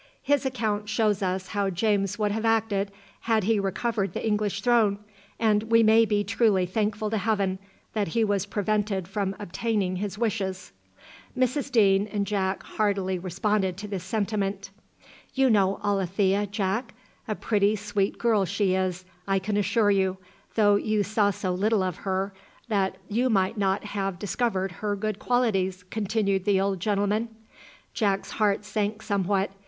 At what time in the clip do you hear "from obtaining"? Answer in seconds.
9.07-9.97